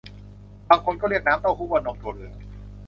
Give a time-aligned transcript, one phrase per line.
[0.69, 2.33] บางคนก็เรียกน้ำเต้าหู้ว่านมถั่วเหลือง